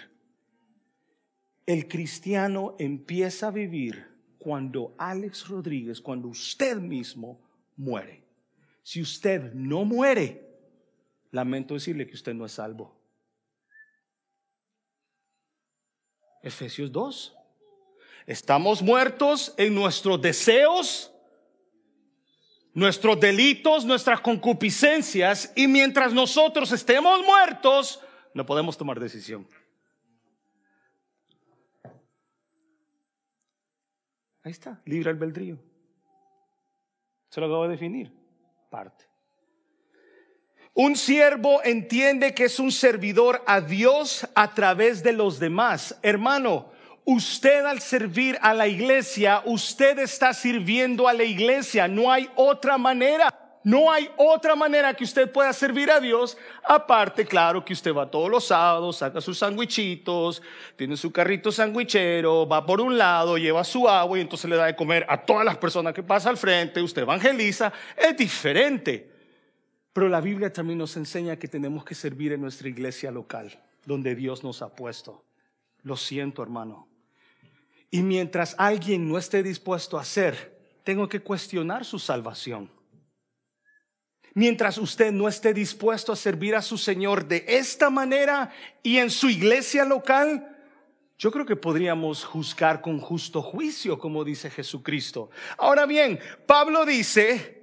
[1.65, 4.05] El cristiano empieza a vivir
[4.37, 7.41] cuando Alex Rodríguez, cuando usted mismo
[7.75, 8.23] muere.
[8.83, 10.47] Si usted no muere,
[11.31, 12.95] lamento decirle que usted no es salvo.
[16.43, 17.36] Efesios 2.
[18.27, 21.13] Estamos muertos en nuestros deseos,
[22.73, 28.01] nuestros delitos, nuestras concupiscencias, y mientras nosotros estemos muertos,
[28.33, 29.47] no podemos tomar decisión.
[34.43, 35.57] Ahí está, libre albedrío.
[37.29, 38.11] Se lo acabo de definir.
[38.69, 39.05] Parte.
[40.73, 45.97] Un siervo entiende que es un servidor a Dios a través de los demás.
[46.03, 46.75] Hermano,
[47.07, 51.87] usted al servir a la iglesia, usted está sirviendo a la iglesia.
[51.87, 53.33] No hay otra manera.
[53.63, 56.37] No hay otra manera que usted pueda servir a Dios.
[56.63, 60.41] Aparte, claro, que usted va todos los sábados, saca sus sandwichitos,
[60.77, 64.67] tiene su carrito sandwichero, va por un lado, lleva su agua y entonces le da
[64.67, 66.81] de comer a todas las personas que pasan al frente.
[66.81, 67.73] Usted evangeliza.
[67.97, 69.11] Es diferente.
[69.91, 74.13] Pero la Biblia también nos enseña que tenemos que servir en nuestra iglesia local, donde
[74.15, 75.23] Dios nos ha puesto.
[75.83, 76.87] Lo siento, hermano.
[77.89, 82.69] Y mientras alguien no esté dispuesto a hacer, tengo que cuestionar su salvación.
[84.33, 88.51] Mientras usted no esté dispuesto a servir a su Señor de esta manera
[88.83, 90.55] y en su iglesia local,
[91.17, 95.31] yo creo que podríamos juzgar con justo juicio, como dice Jesucristo.
[95.57, 97.56] Ahora bien, Pablo dice,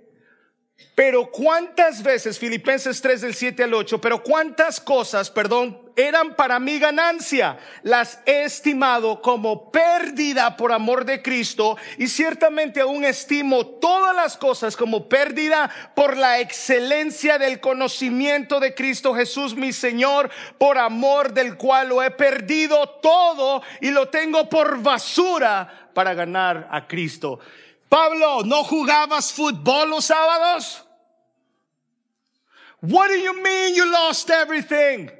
[0.94, 6.60] pero cuántas veces, Filipenses 3 del 7 al 8, pero cuántas cosas, perdón, eran para
[6.60, 13.66] mi ganancia, las he estimado como pérdida por amor de Cristo y ciertamente aún estimo
[13.66, 20.30] todas las cosas como pérdida por la excelencia del conocimiento de Cristo Jesús mi Señor,
[20.58, 26.68] por amor del cual lo he perdido todo y lo tengo por basura para ganar
[26.70, 27.40] a Cristo.
[27.94, 30.82] Pablo, ¿no jugabas fútbol los sábados?
[32.80, 35.12] What do you mean you lost everything?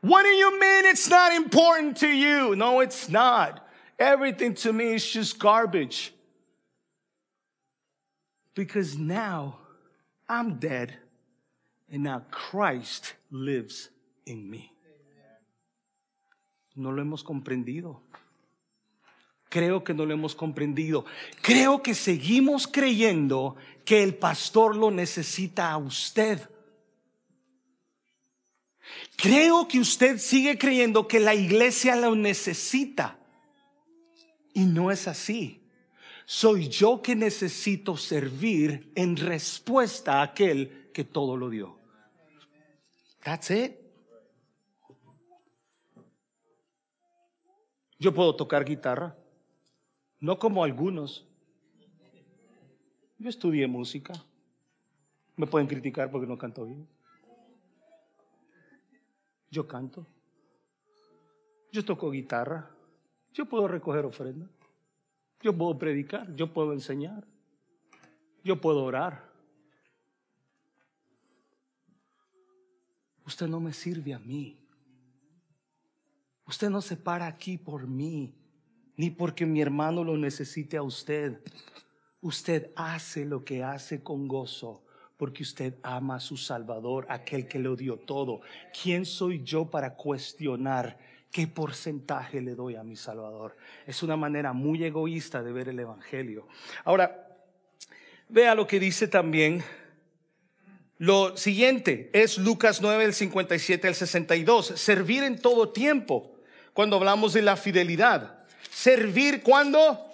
[0.00, 2.56] What do you mean it's not important to you?
[2.56, 3.64] No, it's not.
[4.00, 6.12] Everything to me is just garbage.
[8.56, 9.58] Because now
[10.28, 10.92] I'm dead
[11.88, 13.90] and now Christ lives
[14.26, 14.72] in me.
[16.74, 18.00] No lo hemos comprendido.
[19.56, 21.06] Creo que no lo hemos comprendido.
[21.40, 26.46] Creo que seguimos creyendo que el pastor lo necesita a usted.
[29.16, 33.18] Creo que usted sigue creyendo que la iglesia lo necesita.
[34.52, 35.62] Y no es así.
[36.26, 41.78] Soy yo que necesito servir en respuesta a aquel que todo lo dio.
[43.24, 43.72] That's it.
[47.98, 49.16] Yo puedo tocar guitarra.
[50.26, 51.24] No como algunos.
[53.16, 54.12] Yo estudié música.
[55.36, 56.84] Me pueden criticar porque no canto bien.
[59.52, 60.04] Yo canto.
[61.70, 62.68] Yo toco guitarra.
[63.34, 64.50] Yo puedo recoger ofrenda.
[65.42, 66.34] Yo puedo predicar.
[66.34, 67.24] Yo puedo enseñar.
[68.42, 69.30] Yo puedo orar.
[73.24, 74.58] Usted no me sirve a mí.
[76.48, 78.34] Usted no se para aquí por mí
[78.96, 81.40] ni porque mi hermano lo necesite a usted.
[82.20, 84.82] Usted hace lo que hace con gozo
[85.16, 88.40] porque usted ama a su Salvador, aquel que lo dio todo.
[88.82, 90.98] ¿Quién soy yo para cuestionar
[91.30, 93.56] qué porcentaje le doy a mi Salvador?
[93.86, 96.46] Es una manera muy egoísta de ver el Evangelio.
[96.84, 97.38] Ahora,
[98.28, 99.64] vea lo que dice también.
[100.98, 104.66] Lo siguiente es Lucas 9, del 57 al 62.
[104.66, 106.34] Servir en todo tiempo,
[106.74, 108.35] cuando hablamos de la fidelidad.
[108.76, 110.06] Servir cuando?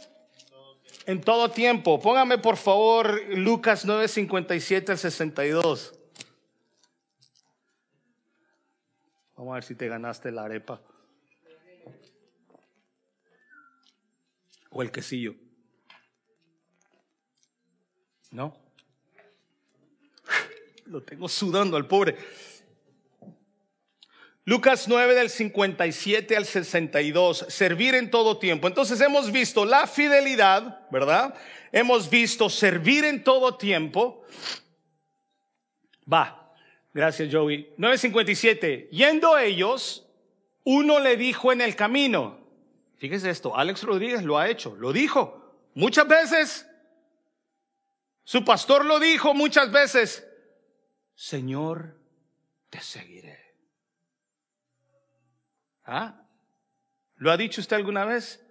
[1.06, 2.00] En todo tiempo.
[2.00, 5.98] Póngame por favor Lucas 9:57 al 62.
[9.36, 10.80] Vamos a ver si te ganaste la arepa.
[14.70, 15.34] O el quesillo.
[18.30, 18.56] ¿No?
[20.86, 22.16] Lo tengo sudando al pobre.
[24.44, 28.66] Lucas 9 del 57 al 62, servir en todo tiempo.
[28.66, 31.34] Entonces hemos visto la fidelidad, ¿verdad?
[31.70, 34.24] Hemos visto servir en todo tiempo.
[36.12, 36.52] Va,
[36.92, 37.72] gracias Joey.
[37.78, 40.08] 9.57, yendo ellos,
[40.64, 42.40] uno le dijo en el camino,
[42.96, 46.68] fíjese esto, Alex Rodríguez lo ha hecho, lo dijo muchas veces.
[48.24, 50.26] Su pastor lo dijo muchas veces,
[51.14, 51.96] Señor,
[52.70, 53.41] te seguiré.
[55.92, 56.14] ¿Ah?
[57.16, 58.42] ¿Lo ha dicho usted alguna vez?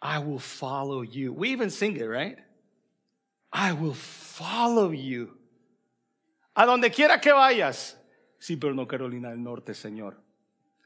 [0.00, 1.32] I will follow you.
[1.32, 2.38] We even sing it, right?
[3.52, 5.36] I will follow you.
[6.54, 8.00] A donde quiera que vayas.
[8.38, 10.22] Sí, pero no Carolina del Norte, Señor.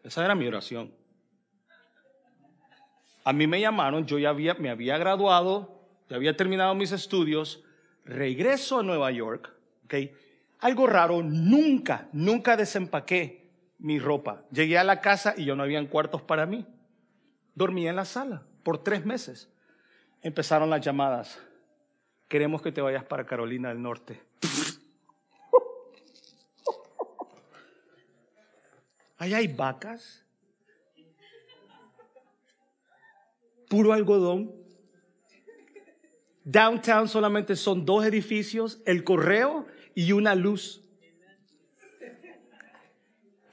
[0.03, 0.95] Esa era mi oración.
[3.25, 7.63] A mí me llamaron, yo ya había, me había graduado, ya había terminado mis estudios,
[8.05, 9.53] regreso a Nueva York,
[9.85, 9.95] ¿ok?
[10.61, 13.46] Algo raro, nunca, nunca desempaqué
[13.79, 14.45] mi ropa.
[14.51, 16.67] Llegué a la casa y yo no habían cuartos para mí.
[17.55, 19.49] Dormí en la sala por tres meses.
[20.23, 21.41] Empezaron las llamadas.
[22.29, 24.21] Queremos que te vayas para Carolina del Norte.
[29.19, 30.25] Ahí hay vacas.
[33.69, 34.53] Puro algodón.
[36.45, 40.86] Downtown solamente son dos edificios, el correo y una luz.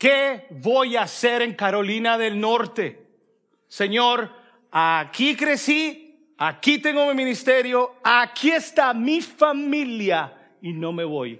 [0.04, 3.08] ¿Qué voy a hacer en Carolina del Norte?
[3.70, 4.30] Señor,
[4.70, 11.40] aquí crecí, aquí tengo mi ministerio, aquí está mi familia y no me voy.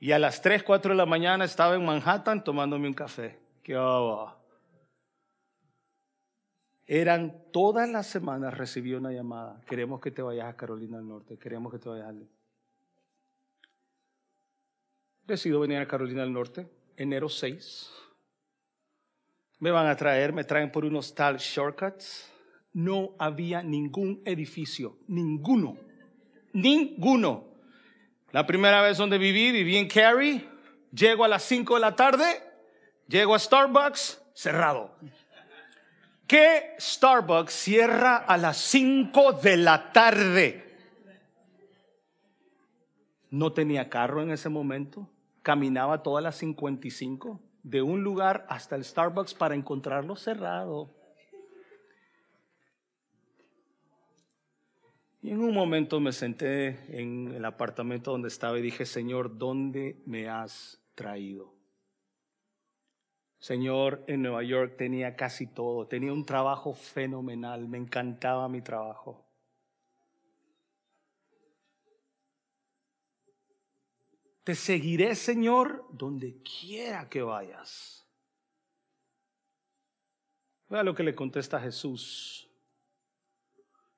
[0.00, 3.38] Y a las 3, 4 de la mañana estaba en Manhattan tomándome un café.
[3.62, 3.72] ¿Qué
[6.84, 9.62] Eran todas las semanas recibí una llamada.
[9.66, 11.38] Queremos que te vayas a Carolina del Norte.
[11.38, 12.35] Queremos que te vayas a...
[15.26, 17.90] Decido venir a Carolina del Norte, enero 6.
[19.58, 22.30] Me van a traer, me traen por unos tal shortcuts.
[22.72, 25.78] No había ningún edificio, ninguno,
[26.52, 27.44] ninguno.
[28.30, 30.48] La primera vez donde viví, viví en Cary.
[30.92, 32.24] Llego a las 5 de la tarde,
[33.08, 34.96] llego a Starbucks, cerrado.
[36.28, 40.78] ¿Qué Starbucks cierra a las 5 de la tarde?
[43.30, 45.10] No tenía carro en ese momento.
[45.46, 50.90] Caminaba todas las 55 de un lugar hasta el Starbucks para encontrarlo cerrado.
[55.22, 60.02] Y en un momento me senté en el apartamento donde estaba y dije, Señor, ¿dónde
[60.04, 61.54] me has traído?
[63.38, 69.25] Señor, en Nueva York tenía casi todo, tenía un trabajo fenomenal, me encantaba mi trabajo.
[74.46, 78.06] Te seguiré, Señor, donde quiera que vayas.
[80.68, 82.48] Vea lo que le contesta Jesús.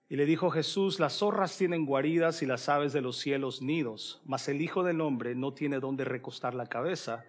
[0.09, 4.23] Y le dijo Jesús, las zorras tienen guaridas y las aves de los cielos nidos,
[4.25, 7.27] mas el Hijo del Hombre no tiene donde recostar la cabeza.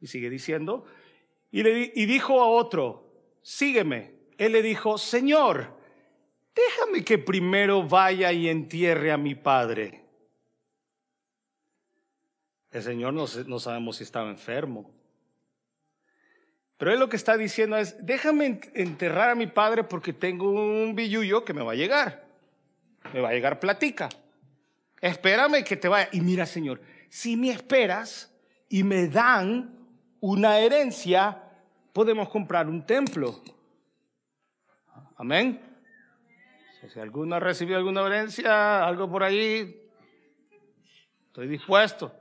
[0.00, 0.84] Y sigue diciendo,
[1.50, 4.14] y, y dijo a otro, sígueme.
[4.38, 5.76] Él le dijo, Señor,
[6.54, 10.09] déjame que primero vaya y entierre a mi padre.
[12.70, 13.26] El Señor no,
[13.58, 14.90] sabemos si estaba enfermo.
[16.76, 20.94] Pero él lo que está diciendo es, déjame enterrar a mi padre porque tengo un
[20.94, 22.24] billullo que me va a llegar.
[23.12, 24.08] Me va a llegar platica.
[25.00, 26.08] Espérame que te vaya.
[26.12, 28.32] Y mira, Señor, si me esperas
[28.68, 29.76] y me dan
[30.20, 31.42] una herencia,
[31.92, 33.42] podemos comprar un templo.
[35.16, 35.60] Amén.
[36.92, 39.90] Si alguno ha recibido alguna herencia, algo por ahí,
[41.26, 42.19] estoy dispuesto.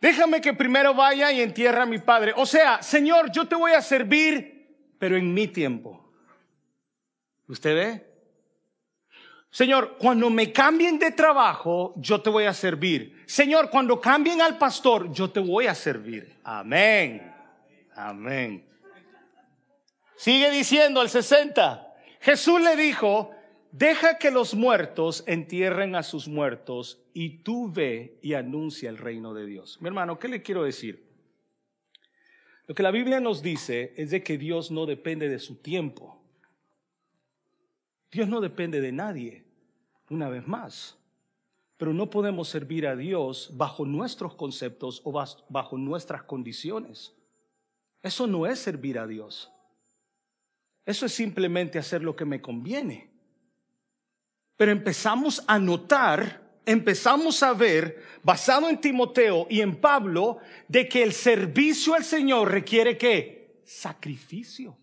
[0.00, 2.32] Déjame que primero vaya y entierre a mi padre.
[2.36, 6.12] O sea, Señor, yo te voy a servir, pero en mi tiempo.
[7.48, 8.06] ¿Usted ve?
[9.50, 13.22] Señor, cuando me cambien de trabajo, yo te voy a servir.
[13.26, 16.36] Señor, cuando cambien al pastor, yo te voy a servir.
[16.44, 17.32] Amén.
[17.94, 18.66] Amén.
[20.16, 21.94] Sigue diciendo el 60.
[22.20, 23.30] Jesús le dijo,
[23.72, 29.34] deja que los muertos entierren a sus muertos y tú ve y anuncia el reino
[29.34, 29.78] de Dios.
[29.80, 31.06] Mi hermano, ¿qué le quiero decir?
[32.66, 36.20] Lo que la Biblia nos dice es de que Dios no depende de su tiempo.
[38.10, 39.44] Dios no depende de nadie
[40.10, 40.96] una vez más.
[41.76, 45.12] Pero no podemos servir a Dios bajo nuestros conceptos o
[45.48, 47.14] bajo nuestras condiciones.
[48.02, 49.52] Eso no es servir a Dios.
[50.86, 53.10] Eso es simplemente hacer lo que me conviene.
[54.56, 60.38] Pero empezamos a notar, empezamos a ver, basado en Timoteo y en Pablo,
[60.68, 63.60] de que el servicio al Señor requiere qué?
[63.64, 64.76] Sacrificio.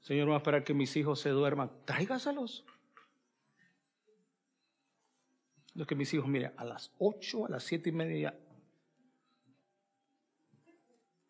[0.00, 1.70] Señor, va a esperar que mis hijos se duerman.
[1.84, 2.64] Tráigaselos.
[5.74, 8.34] Lo que mis hijos, mire, a las ocho, a las siete y media.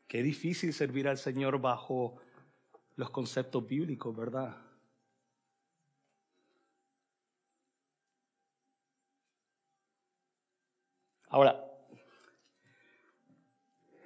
[0.08, 2.16] Qué difícil servir al Señor bajo
[2.96, 4.56] los conceptos bíblicos, ¿verdad?
[11.28, 11.62] Ahora,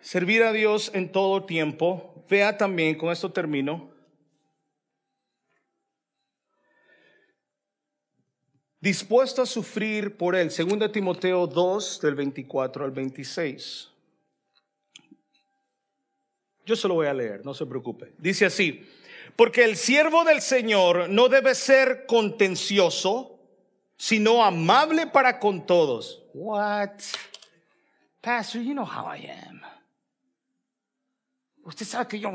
[0.00, 3.92] servir a Dios en todo tiempo, vea también, con esto termino,
[8.80, 10.48] dispuesto a sufrir por él.
[10.48, 13.91] 2 Timoteo 2 del 24 al 26.
[16.64, 18.12] Yo se lo voy a leer, no se preocupe.
[18.18, 18.86] Dice así,
[19.36, 23.40] porque el siervo del Señor no debe ser contencioso,
[23.96, 26.22] sino amable para con todos.
[26.34, 27.00] What?
[28.20, 29.60] Pastor, you know how I am.
[31.64, 32.30] Usted sabe que yo...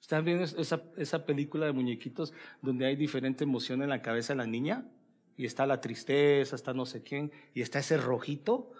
[0.00, 2.32] ¿Están viendo esa, esa película de muñequitos
[2.62, 4.84] donde hay diferente emoción en la cabeza de la niña?
[5.36, 8.72] Y está la tristeza, está no sé quién, y está ese rojito.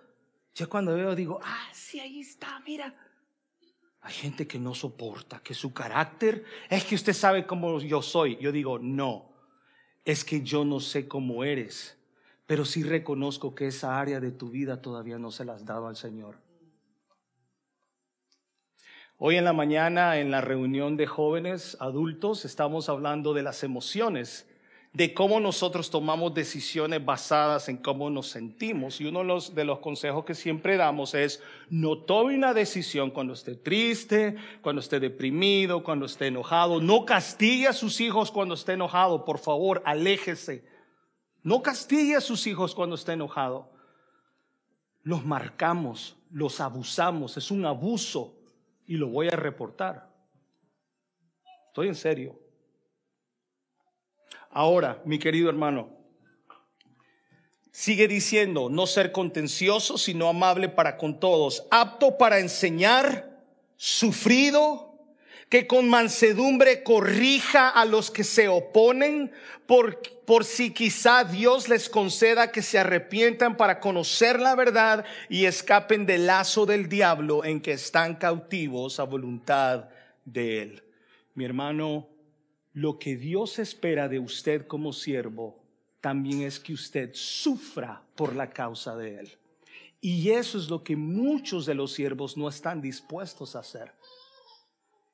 [0.54, 2.94] Yo cuando veo digo, ah, sí, ahí está, mira.
[4.02, 8.36] Hay gente que no soporta, que su carácter es que usted sabe cómo yo soy.
[8.38, 9.30] Yo digo, no,
[10.04, 11.98] es que yo no sé cómo eres,
[12.46, 15.96] pero sí reconozco que esa área de tu vida todavía no se las dado al
[15.96, 16.38] Señor.
[19.18, 24.49] Hoy en la mañana, en la reunión de jóvenes adultos, estamos hablando de las emociones,
[24.92, 29.00] de cómo nosotros tomamos decisiones basadas en cómo nos sentimos.
[29.00, 33.54] Y uno de los, consejos que siempre damos es, no tome una decisión cuando esté
[33.54, 36.80] triste, cuando esté deprimido, cuando esté enojado.
[36.80, 39.24] No castigue a sus hijos cuando esté enojado.
[39.24, 40.64] Por favor, aléjese.
[41.42, 43.70] No castigue a sus hijos cuando esté enojado.
[45.04, 47.36] Los marcamos, los abusamos.
[47.36, 48.34] Es un abuso
[48.86, 50.10] y lo voy a reportar.
[51.68, 52.49] Estoy en serio.
[54.50, 55.90] Ahora, mi querido hermano,
[57.70, 63.30] sigue diciendo, no ser contencioso, sino amable para con todos, apto para enseñar,
[63.76, 64.90] sufrido,
[65.48, 69.32] que con mansedumbre corrija a los que se oponen,
[69.66, 75.46] por, por si quizá Dios les conceda que se arrepientan para conocer la verdad y
[75.46, 79.88] escapen del lazo del diablo en que están cautivos a voluntad
[80.24, 80.82] de Él.
[81.34, 82.08] Mi hermano,
[82.72, 85.58] lo que Dios espera de usted como siervo
[86.00, 89.32] también es que usted sufra por la causa de Él.
[90.00, 93.92] Y eso es lo que muchos de los siervos no están dispuestos a hacer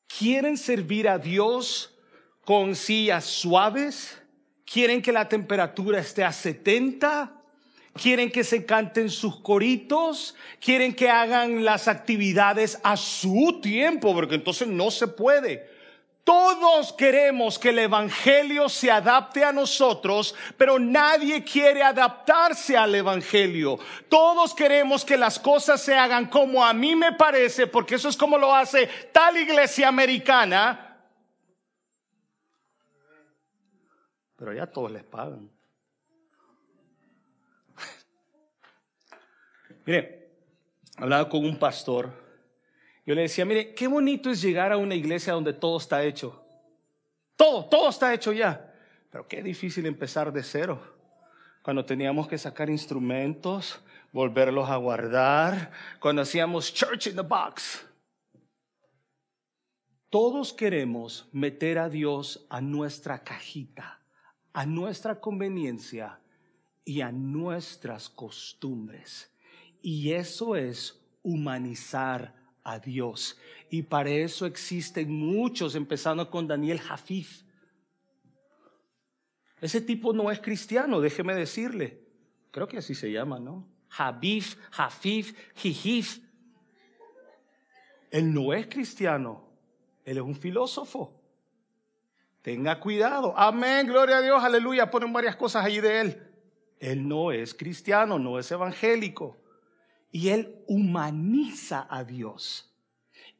[0.06, 1.92] quieren servir a Dios
[2.44, 4.16] con sillas suaves,
[4.64, 7.32] quieren que la temperatura esté a 70,
[8.00, 14.36] quieren que se canten sus coritos, quieren que hagan las actividades a su tiempo, porque
[14.36, 15.75] entonces no se puede.
[16.26, 23.78] Todos queremos que el Evangelio se adapte a nosotros, pero nadie quiere adaptarse al Evangelio.
[24.08, 28.16] Todos queremos que las cosas se hagan como a mí me parece, porque eso es
[28.16, 30.98] como lo hace tal iglesia americana.
[34.34, 35.48] Pero ya todos les pagan.
[39.84, 40.28] Mire,
[40.96, 42.25] hablaba con un pastor
[43.06, 46.42] yo le decía, mire, qué bonito es llegar a una iglesia donde todo está hecho.
[47.36, 48.74] Todo, todo está hecho ya.
[49.10, 50.80] Pero qué difícil empezar de cero.
[51.62, 53.80] Cuando teníamos que sacar instrumentos,
[54.12, 57.86] volverlos a guardar, cuando hacíamos church in the box.
[60.10, 64.00] Todos queremos meter a Dios a nuestra cajita,
[64.52, 66.18] a nuestra conveniencia
[66.84, 69.32] y a nuestras costumbres.
[69.80, 73.38] Y eso es humanizar a Dios.
[73.70, 77.44] Y para eso existen muchos, empezando con Daniel Jafif.
[79.60, 82.02] Ese tipo no es cristiano, déjeme decirle.
[82.50, 83.68] Creo que así se llama, ¿no?
[83.88, 86.18] Jabif, Jafif, Jijif.
[88.10, 89.48] Él no es cristiano,
[90.04, 91.22] él es un filósofo.
[92.42, 93.32] Tenga cuidado.
[93.36, 94.90] Amén, gloria a Dios, aleluya.
[94.90, 96.22] Ponen varias cosas allí de él.
[96.80, 99.45] Él no es cristiano, no es evangélico
[100.10, 102.72] y él humaniza a Dios.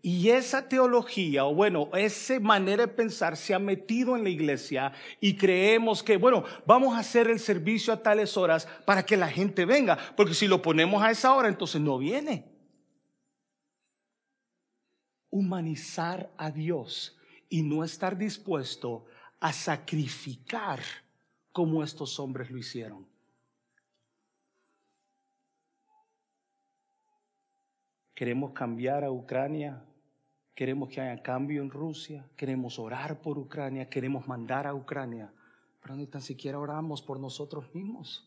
[0.03, 4.93] Y esa teología, o bueno, esa manera de pensar se ha metido en la iglesia
[5.21, 9.29] y creemos que, bueno, vamos a hacer el servicio a tales horas para que la
[9.29, 12.45] gente venga, porque si lo ponemos a esa hora, entonces no viene.
[15.31, 19.07] Humanizar a Dios y no estar dispuesto
[19.41, 20.81] a sacrificar
[21.51, 23.16] como estos hombres lo hicieron.
[28.17, 29.85] Queremos cambiar a Ucrania,
[30.55, 35.31] queremos que haya cambio en Rusia, queremos orar por Ucrania, queremos mandar a Ucrania,
[35.83, 38.27] pero ni tan siquiera oramos por nosotros mismos.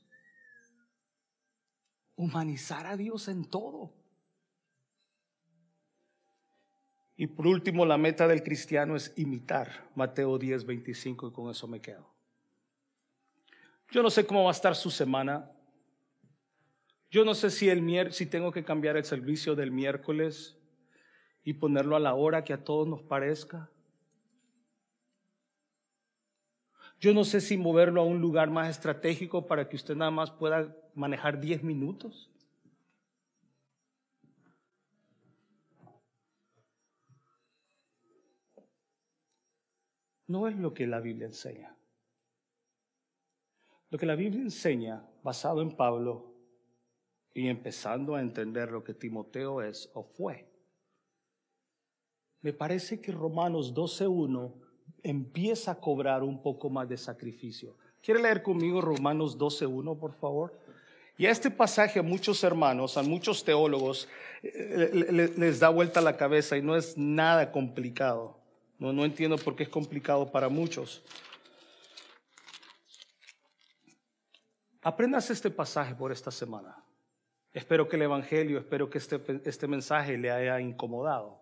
[2.15, 3.91] Humanizar a Dios en todo.
[7.17, 11.67] Y por último, la meta del cristiano es imitar Mateo 10, 25 y con eso
[11.67, 12.07] me quedo.
[13.89, 15.51] Yo no sé cómo va a estar su semana.
[17.11, 20.59] Yo no sé si, el, si tengo que cambiar el servicio del miércoles
[21.43, 23.71] y ponerlo a la hora que a todos nos parezca.
[26.99, 30.29] Yo no sé si moverlo a un lugar más estratégico para que usted nada más
[30.29, 32.29] pueda manejar 10 minutos.
[40.27, 41.75] No es lo que la Biblia enseña.
[43.89, 46.28] Lo que la Biblia enseña, basado en Pablo
[47.33, 50.49] y empezando a entender lo que Timoteo es o fue,
[52.41, 54.53] me parece que Romanos 12.1
[55.03, 57.75] empieza a cobrar un poco más de sacrificio.
[58.01, 60.57] ¿Quiere leer conmigo Romanos 12.1, por favor?
[61.17, 64.07] Y a este pasaje a muchos hermanos, a muchos teólogos,
[64.41, 68.39] eh, les da vuelta la cabeza y no es nada complicado.
[68.77, 71.03] No, no entiendo por qué es complicado para muchos.
[74.81, 76.81] Aprendas este pasaje por esta semana.
[77.59, 81.41] Espero que el Evangelio, espero que este, este mensaje le haya incomodado.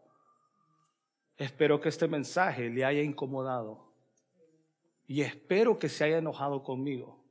[1.37, 3.93] Espero que este mensaje le haya incomodado.
[5.05, 7.23] Y espero que se haya enojado conmigo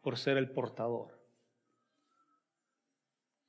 [0.00, 1.18] por ser el portador.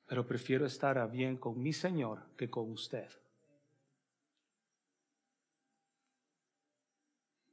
[0.06, 3.08] Pero prefiero estar a bien con mi Señor que con usted.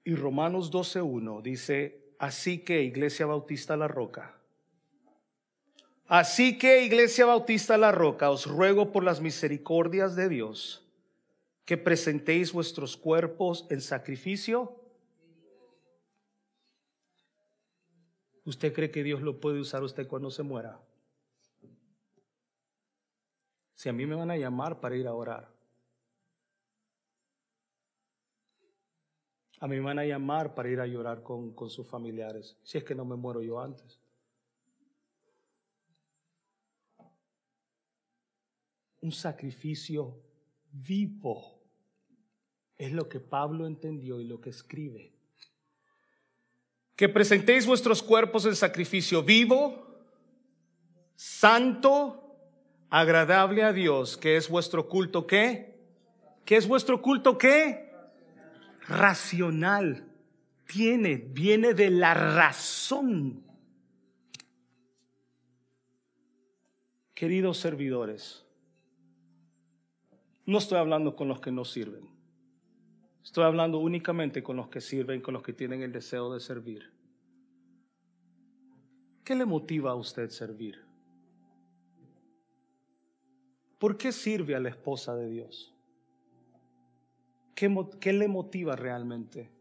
[0.03, 4.40] Y Romanos 12.1 dice, así que Iglesia Bautista La Roca,
[6.11, 10.85] así que Iglesia Bautista La Roca, os ruego por las misericordias de Dios
[11.63, 14.75] que presentéis vuestros cuerpos en sacrificio.
[18.43, 20.81] ¿Usted cree que Dios lo puede usar usted cuando se muera?
[23.73, 25.47] Si a mí me van a llamar para ir a orar,
[29.61, 32.79] a mí me van a llamar para ir a llorar con, con sus familiares, si
[32.79, 34.00] es que no me muero yo antes.
[39.01, 40.21] Un sacrificio
[40.71, 41.59] vivo.
[42.77, 45.11] Es lo que Pablo entendió y lo que escribe.
[46.95, 49.87] Que presentéis vuestros cuerpos en sacrificio vivo,
[51.15, 52.21] santo,
[52.89, 55.79] agradable a Dios, que es vuestro culto qué?
[56.45, 57.91] ¿Qué es vuestro culto qué?
[58.87, 60.07] Racional.
[60.67, 63.43] Tiene, viene de la razón.
[67.13, 68.45] Queridos servidores,
[70.45, 72.09] no estoy hablando con los que no sirven.
[73.23, 76.91] Estoy hablando únicamente con los que sirven, con los que tienen el deseo de servir.
[79.23, 80.83] ¿Qué le motiva a usted servir?
[83.77, 85.73] ¿Por qué sirve a la esposa de Dios?
[87.55, 89.51] ¿Qué, le motiva realmente?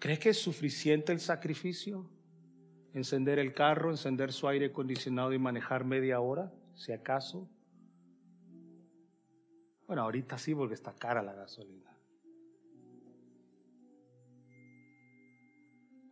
[0.00, 2.10] ¿Cree que es suficiente el sacrificio?
[2.94, 7.48] ¿Encender el carro, encender su aire acondicionado y manejar media hora, si acaso?
[9.88, 11.90] Bueno, ahorita sí porque está cara la gasolina.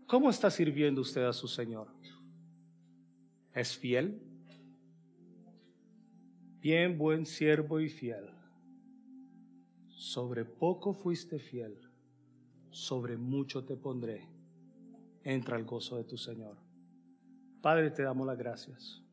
[0.07, 1.89] ¿Cómo está sirviendo usted a su Señor?
[3.53, 4.23] ¿Es fiel?
[6.61, 8.31] Bien, buen siervo y fiel.
[9.89, 11.79] Sobre poco fuiste fiel,
[12.71, 14.27] sobre mucho te pondré.
[15.23, 16.57] Entra al gozo de tu Señor.
[17.61, 19.06] Padre, te damos las gracias.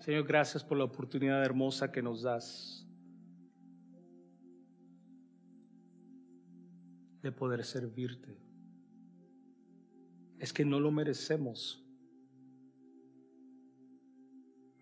[0.00, 2.86] Señor, gracias por la oportunidad hermosa que nos das
[7.20, 8.38] de poder servirte.
[10.38, 11.84] Es que no lo merecemos.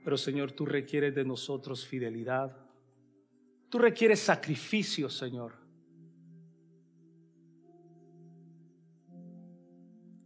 [0.05, 2.55] Pero Señor, tú requieres de nosotros fidelidad.
[3.71, 5.55] Tú requieres sacrificio, Señor.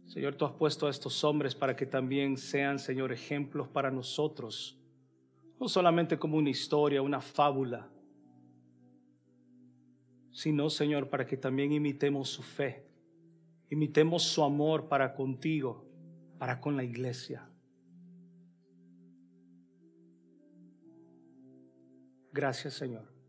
[0.05, 4.80] Señor, tú has puesto a estos hombres para que también sean, Señor, ejemplos para nosotros
[5.61, 7.87] no solamente como una historia, una fábula,
[10.31, 12.87] sino, Señor, para que también imitemos su fe,
[13.69, 15.85] imitemos su amor para contigo,
[16.39, 17.47] para con la iglesia.
[22.33, 23.20] Gracias, Señor.